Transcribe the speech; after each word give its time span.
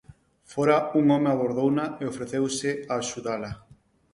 Fóra 0.53 0.77
un 0.99 1.05
home 1.15 1.29
abordouna 1.33 1.85
e 2.01 2.03
ofreceuse 2.11 2.69
a 2.91 2.93
axudala. 3.01 3.51